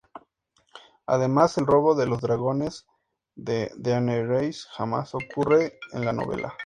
Además, 1.05 1.59
el 1.59 1.67
robo 1.67 1.93
de 1.93 2.07
los 2.07 2.21
dragones 2.21 2.87
de 3.35 3.71
Daenerys 3.77 4.65
jamás 4.71 5.13
ocurre 5.13 5.79
en 5.93 6.05
la 6.05 6.11
novela. 6.11 6.55